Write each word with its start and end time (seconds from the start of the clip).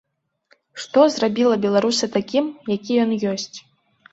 Што 0.85 1.03
зрабіла 1.17 1.55
беларуса 1.65 2.05
такім, 2.17 2.45
які 2.75 2.93
ён 3.03 3.17
ёсць? 3.35 3.53